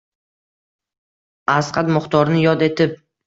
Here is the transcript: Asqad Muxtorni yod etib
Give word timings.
Asqad 1.57 1.93
Muxtorni 1.97 2.41
yod 2.47 2.67
etib 2.71 2.97